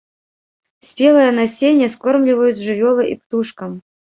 [0.87, 3.81] Спелае насенне скормліваюць жывёлы і птушкам.